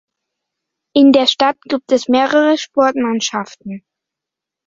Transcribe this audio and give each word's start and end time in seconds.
In 0.95 1.11
der 1.11 1.27
Stadt 1.27 1.61
gibt 1.61 1.91
es 1.91 2.09
mehrere 2.09 2.57
Sportmannschaften. 2.57 3.85